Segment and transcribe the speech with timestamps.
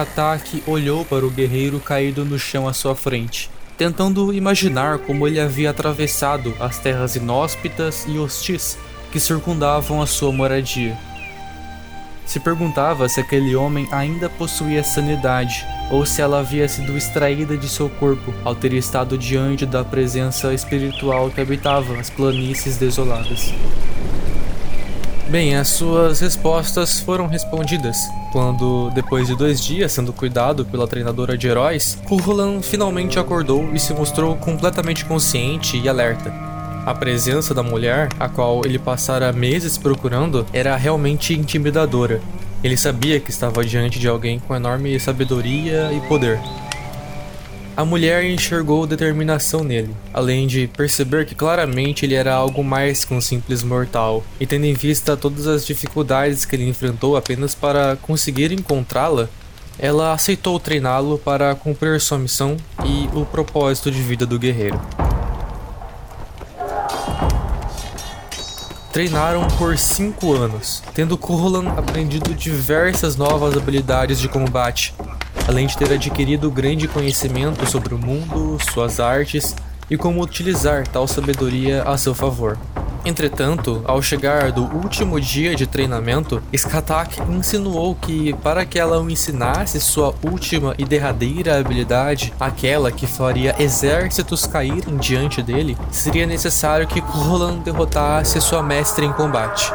[0.00, 5.38] Skatak olhou para o guerreiro caído no chão à sua frente, tentando imaginar como ele
[5.38, 8.78] havia atravessado as terras inóspitas e hostis
[9.12, 10.96] que circundavam a sua moradia.
[12.24, 17.68] Se perguntava se aquele homem ainda possuía sanidade ou se ela havia sido extraída de
[17.68, 23.52] seu corpo ao ter estado diante da presença espiritual que habitava as planícies desoladas.
[25.30, 27.96] Bem, as suas respostas foram respondidas
[28.32, 33.78] quando, depois de dois dias sendo cuidado pela treinadora de heróis, Kurlan finalmente acordou e
[33.78, 36.34] se mostrou completamente consciente e alerta.
[36.84, 42.20] A presença da mulher, a qual ele passara meses procurando, era realmente intimidadora.
[42.64, 46.40] Ele sabia que estava diante de alguém com enorme sabedoria e poder.
[47.76, 53.14] A mulher enxergou determinação nele, além de perceber que claramente ele era algo mais que
[53.14, 57.96] um simples mortal, e tendo em vista todas as dificuldades que ele enfrentou apenas para
[58.02, 59.28] conseguir encontrá-la,
[59.78, 64.78] ela aceitou treiná-lo para cumprir sua missão e o propósito de vida do guerreiro.
[68.92, 74.94] treinaram por 5 anos, tendo Kurlan aprendido diversas novas habilidades de combate,
[75.50, 79.56] além de ter adquirido grande conhecimento sobre o mundo, suas artes
[79.90, 82.56] e como utilizar tal sabedoria a seu favor.
[83.04, 89.10] Entretanto, ao chegar do último dia de treinamento, Skatak insinuou que para que ela o
[89.10, 96.86] ensinasse sua última e derradeira habilidade, aquela que faria exércitos caírem diante dele, seria necessário
[96.86, 99.72] que Roland derrotasse sua mestre em combate.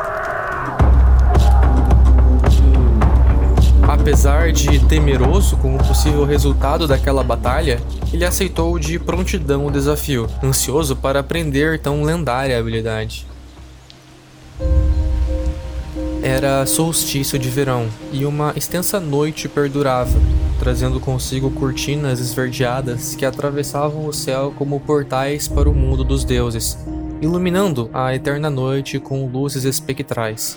[4.05, 7.81] Apesar de temeroso com o possível resultado daquela batalha,
[8.13, 13.25] ele aceitou de prontidão o desafio, ansioso para aprender tão lendária habilidade.
[16.21, 20.19] Era solstício de verão e uma extensa noite perdurava,
[20.59, 26.77] trazendo consigo cortinas esverdeadas que atravessavam o céu como portais para o mundo dos deuses,
[27.23, 30.55] iluminando a eterna noite com luzes espectrais.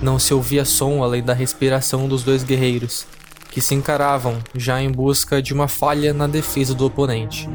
[0.00, 3.04] Não se ouvia som além da respiração dos dois guerreiros,
[3.50, 7.48] que se encaravam já em busca de uma falha na defesa do oponente.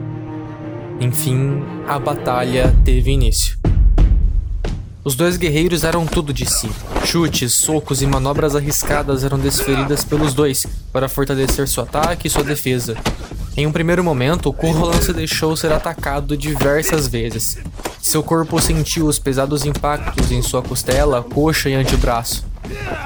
[0.99, 3.57] Enfim, a batalha teve início.
[5.05, 6.69] Os dois guerreiros eram tudo de si.
[7.05, 12.43] Chutes, socos e manobras arriscadas eram desferidas pelos dois para fortalecer seu ataque e sua
[12.43, 12.95] defesa.
[13.55, 17.57] Em um primeiro momento, Kurrolan se deixou ser atacado diversas vezes,
[18.03, 22.45] seu corpo sentiu os pesados impactos em sua costela, coxa e antebraço.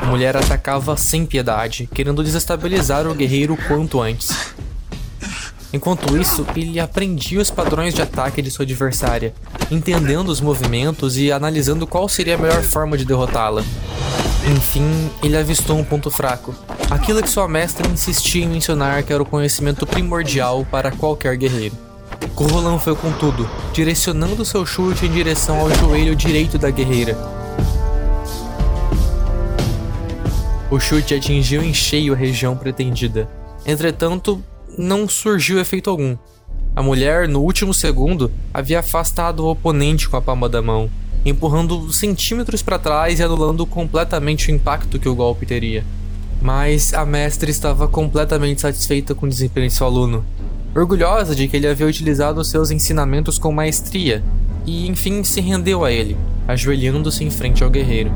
[0.02, 4.36] A mulher atacava sem piedade, querendo desestabilizar o guerreiro quanto antes.
[5.72, 9.36] Enquanto isso, ele aprendia os padrões de ataque de sua adversária,
[9.70, 13.64] entendendo os movimentos e analisando qual seria a melhor forma de derrotá-la.
[14.52, 16.56] Enfim, ele avistou um ponto fraco,
[16.90, 21.87] aquilo que sua mestra insistia em mencionar que era o conhecimento primordial para qualquer guerreiro.
[22.38, 27.18] Corrolan foi com tudo, direcionando seu chute em direção ao joelho direito da guerreira.
[30.70, 33.28] O chute atingiu em cheio a região pretendida.
[33.66, 34.40] Entretanto,
[34.78, 36.16] não surgiu efeito algum.
[36.76, 40.92] A mulher, no último segundo, havia afastado o oponente com a palma da mão,
[41.26, 45.84] empurrando centímetros para trás e anulando completamente o impacto que o golpe teria.
[46.40, 50.24] Mas a mestre estava completamente satisfeita com o desempenho de seu aluno,
[50.76, 54.24] orgulhosa de que ele havia utilizado seus ensinamentos com maestria,
[54.66, 56.18] e enfim se rendeu a ele,
[56.48, 58.12] ajoelhando-se em frente ao guerreiro.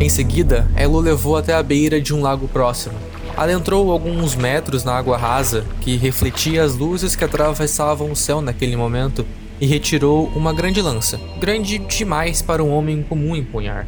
[0.00, 2.94] Em seguida, ela o levou até a beira de um lago próximo.
[3.36, 8.76] Adentrou alguns metros na água rasa, que refletia as luzes que atravessavam o céu naquele
[8.76, 9.26] momento,
[9.60, 13.86] e retirou uma grande lança, grande demais para um homem comum empunhar,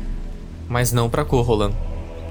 [0.68, 1.70] mas não para Corrolan.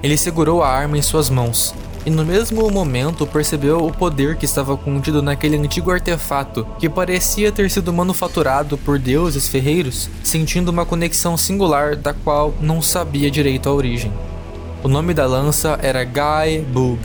[0.02, 1.74] Ele segurou a arma em suas mãos,
[2.10, 7.52] e no mesmo momento percebeu o poder que estava contido naquele antigo artefato que parecia
[7.52, 13.68] ter sido manufaturado por deuses ferreiros, sentindo uma conexão singular da qual não sabia direito
[13.68, 14.12] a origem.
[14.82, 16.98] O nome da lança era Gai Bug,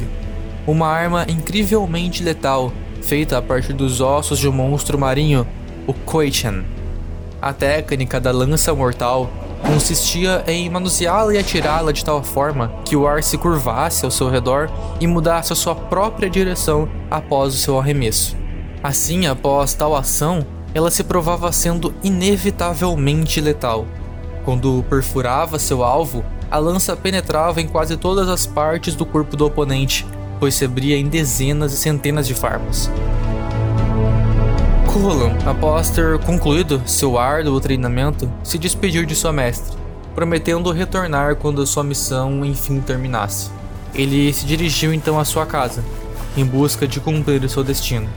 [0.65, 2.73] uma arma incrivelmente letal,
[3.03, 5.45] feita a partir dos ossos de um monstro marinho,
[5.85, 6.63] o Koichan.
[7.39, 9.29] A técnica da lança mortal
[9.65, 14.29] consistia em manuseá-la e atirá-la de tal forma que o ar se curvasse ao seu
[14.29, 14.69] redor
[14.99, 18.37] e mudasse a sua própria direção após o seu arremesso.
[18.83, 23.85] Assim, após tal ação, ela se provava sendo inevitavelmente letal.
[24.43, 29.45] Quando perfurava seu alvo, a lança penetrava em quase todas as partes do corpo do
[29.45, 30.05] oponente,
[30.39, 32.89] pois se abria em dezenas e centenas de farpas.
[34.95, 39.75] Cullen, após ter concluído seu árduo treinamento, se despediu de sua mestre,
[40.15, 43.51] prometendo retornar quando sua missão enfim terminasse.
[43.93, 45.83] Ele se dirigiu então à sua casa,
[46.37, 48.07] em busca de cumprir seu destino.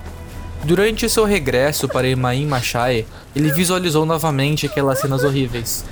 [0.63, 3.05] Durante seu regresso para Emaim Machae,
[3.35, 5.85] ele visualizou novamente aquelas cenas horríveis.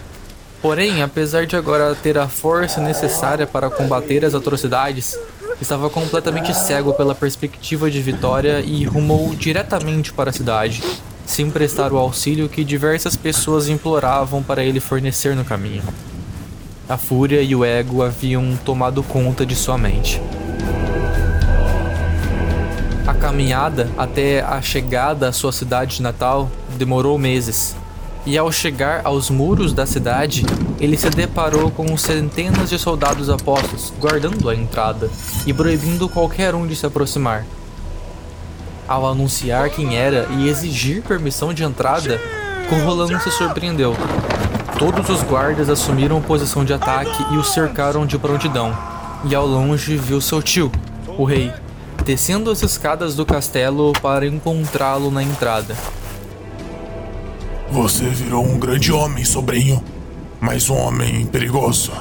[0.63, 5.19] Porém, apesar de agora ter a força necessária para combater as atrocidades,
[5.61, 10.83] estava completamente cego pela perspectiva de vitória e rumou diretamente para a cidade,
[11.25, 15.83] sem prestar o auxílio que diversas pessoas imploravam para ele fornecer no caminho.
[16.89, 20.21] A fúria e o ego haviam tomado conta de sua mente.
[23.07, 27.75] A caminhada até a chegada à sua cidade natal demorou meses.
[28.27, 30.45] E ao chegar aos muros da cidade,
[30.81, 35.09] ele se deparou com centenas de soldados apostos guardando a entrada
[35.47, 37.47] e proibindo qualquer um de se aproximar.
[38.89, 42.21] Ao anunciar quem era e exigir permissão de entrada,
[42.69, 43.97] Corrolan se surpreendeu.
[44.77, 48.77] Todos os guardas assumiram posição de ataque e o cercaram de prontidão.
[49.25, 50.71] E ao longe viu seu tio,
[51.17, 51.53] o rei,
[52.05, 55.77] descendo as escadas do castelo para encontrá-lo na entrada.
[57.71, 59.83] Você virou um grande homem, sobrinho,
[60.41, 61.93] mas um homem perigoso.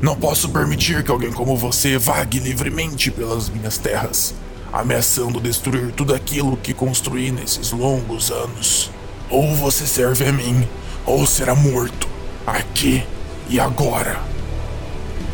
[0.00, 4.34] Não posso permitir que alguém como você vague livremente pelas minhas terras,
[4.72, 8.90] ameaçando destruir tudo aquilo que construí nesses longos anos.
[9.28, 10.66] Ou você serve a mim,
[11.06, 12.08] ou será morto,
[12.46, 13.02] aqui
[13.48, 14.20] e agora.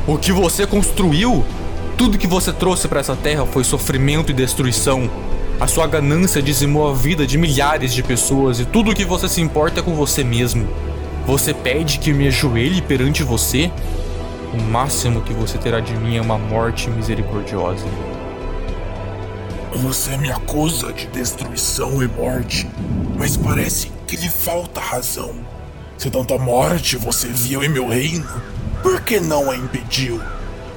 [0.07, 1.45] O que você construiu
[1.97, 5.11] tudo que você trouxe para essa terra foi sofrimento e destruição.
[5.58, 9.26] A sua ganância dizimou a vida de milhares de pessoas e tudo o que você
[9.26, 10.69] se importa é com você mesmo.
[11.26, 13.70] Você pede que me ajoelhe perante você?
[14.53, 17.87] O máximo que você terá de mim é uma morte misericordiosa.
[19.76, 22.69] Você me acusa de destruição e morte,
[23.17, 25.37] mas parece que lhe falta razão.
[25.97, 28.29] Se tanta morte você viu em meu reino,
[28.82, 30.20] por que não a impediu?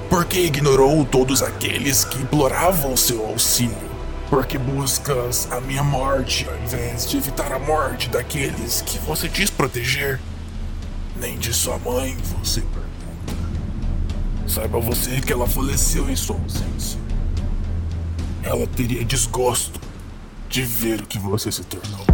[0.09, 3.88] Porque ignorou todos aqueles que imploravam seu auxílio?
[4.29, 9.49] Porque buscas a minha morte ao invés de evitar a morte daqueles que você diz
[9.49, 10.19] proteger?
[11.19, 12.89] Nem de sua mãe você pergunta.
[14.47, 16.99] Saiba você que ela faleceu em sua ausência.
[18.43, 19.79] Ela teria desgosto
[20.47, 22.05] de ver o que você se tornou.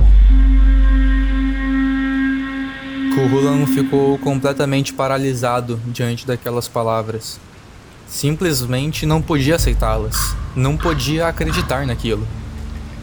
[3.13, 7.39] Kuhulan ficou completamente paralisado diante daquelas palavras.
[8.07, 10.35] Simplesmente não podia aceitá-las.
[10.55, 12.25] Não podia acreditar naquilo.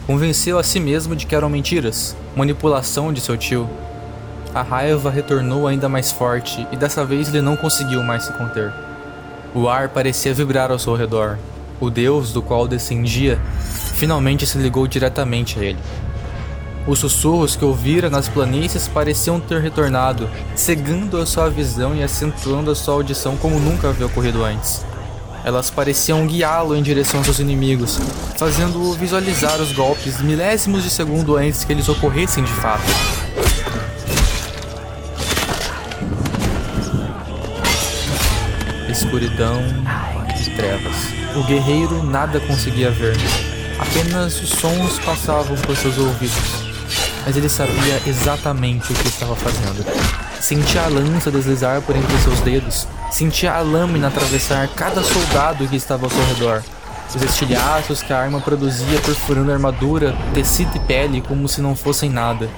[0.07, 3.69] Convenceu a si mesmo de que eram mentiras, manipulação de seu tio.
[4.55, 8.73] A raiva retornou ainda mais forte e dessa vez ele não conseguiu mais se conter.
[9.53, 11.37] O ar parecia vibrar ao seu redor.
[11.79, 13.39] O deus do qual descendia
[13.93, 15.79] finalmente se ligou diretamente a ele.
[16.87, 22.71] Os sussurros que ouvira nas planícies pareciam ter retornado, cegando a sua visão e acentuando
[22.71, 24.83] a sua audição como nunca havia ocorrido antes.
[25.43, 27.99] Elas pareciam guiá-lo em direção aos seus inimigos,
[28.37, 32.83] fazendo-o visualizar os golpes milésimos de segundo antes que eles ocorressem de fato.
[38.89, 39.61] Escuridão
[40.39, 40.95] e trevas.
[41.35, 43.17] O guerreiro nada conseguia ver.
[43.79, 46.63] Apenas os sons passavam por seus ouvidos.
[47.25, 49.83] Mas ele sabia exatamente o que estava fazendo.
[50.43, 55.77] Sentia a lança deslizar por entre seus dedos, sentia a lâmina atravessar cada soldado que
[55.77, 56.61] estava ao seu redor.
[57.15, 61.77] Os estilhaços que a arma produzia perfurando a armadura, tecido e pele como se não
[61.77, 62.49] fossem nada.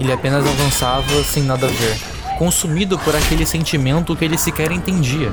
[0.00, 1.98] Ele apenas avançava sem nada ver,
[2.38, 5.30] consumido por aquele sentimento que ele sequer entendia.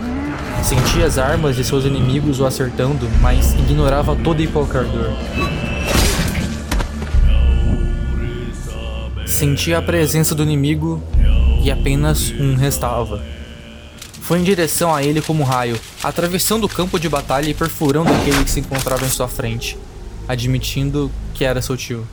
[0.63, 5.13] Sentia as armas de seus inimigos o acertando, mas ignorava toda e qualquer dor.
[9.25, 11.01] Sentia a presença do inimigo
[11.65, 13.23] e apenas um restava.
[14.21, 18.13] Foi em direção a ele como um raio, atravessando o campo de batalha e perfurando
[18.13, 19.75] aquele que se encontrava em sua frente,
[20.27, 22.07] admitindo que era seu tio.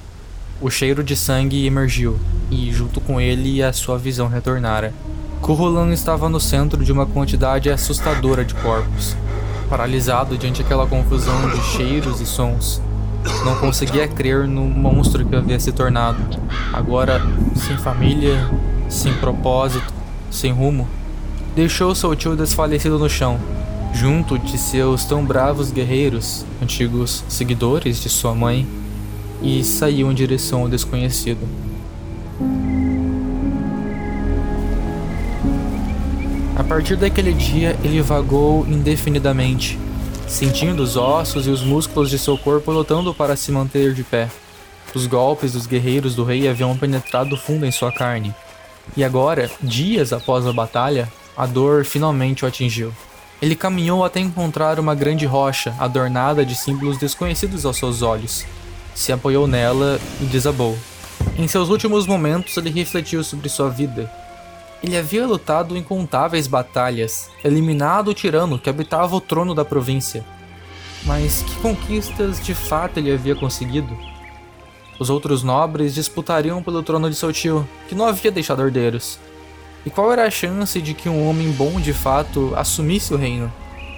[0.59, 2.19] O cheiro de sangue emergiu,
[2.51, 4.95] e junto com ele a sua visão retornara.
[5.43, 9.15] Kurulan estava no centro de uma quantidade assustadora de corpos,
[9.69, 12.81] paralisado diante aquela confusão de cheiros e sons.
[13.45, 16.23] Não conseguia crer no monstro que havia se tornado.
[16.73, 17.21] Agora,
[17.55, 18.49] sem família,
[18.93, 19.93] sem propósito,
[20.31, 20.87] sem rumo,
[21.57, 23.41] deixou seu tio desfalecido no chão,
[23.95, 28.67] junto de seus tão bravos guerreiros, antigos seguidores de sua mãe,
[29.43, 31.41] e saiu em direção ao desconhecido.
[36.55, 39.79] A partir daquele dia, ele vagou indefinidamente,
[40.29, 44.29] sentindo os ossos e os músculos de seu corpo lutando para se manter de pé.
[44.95, 48.35] Os golpes dos guerreiros do rei haviam penetrado fundo em sua carne,
[48.97, 52.93] e agora, dias após a batalha, a dor finalmente o atingiu.
[53.41, 58.45] Ele caminhou até encontrar uma grande rocha adornada de símbolos desconhecidos aos seus olhos.
[58.95, 60.79] Se apoiou nela e desabou.
[61.37, 64.11] Em seus últimos momentos, ele refletiu sobre sua vida.
[64.83, 70.25] Ele havia lutado incontáveis batalhas, eliminado o tirano que habitava o trono da província.
[71.05, 73.97] Mas que conquistas de fato ele havia conseguido?
[74.99, 79.19] Os outros nobres disputariam pelo trono de seu tio, que não havia deixado herdeiros.
[79.85, 83.53] E qual era a chance de que um homem bom de fato assumisse o reino?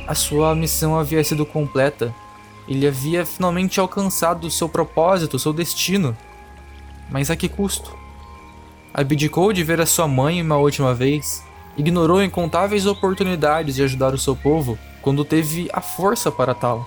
[0.06, 2.14] A sua missão havia sido completa.
[2.66, 6.16] Ele havia finalmente alcançado seu propósito, seu destino.
[7.10, 7.94] Mas a que custo?
[8.92, 11.44] Abdicou de ver a sua mãe uma última vez,
[11.76, 16.86] ignorou incontáveis oportunidades de ajudar o seu povo quando teve a força para tal.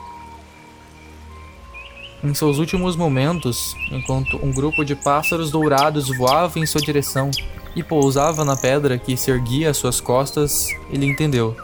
[2.24, 7.30] Em seus últimos momentos, enquanto um grupo de pássaros dourados voava em sua direção
[7.76, 11.56] e pousava na pedra que se erguia às suas costas, ele entendeu.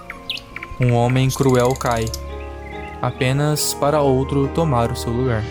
[0.80, 2.06] Um homem cruel cai,
[3.02, 5.44] apenas para outro tomar o seu lugar.